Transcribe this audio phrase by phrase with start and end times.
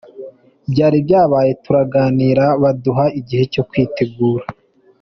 [0.71, 4.45] Byari byabaye turaganira baduha igihe cyo kwitegura.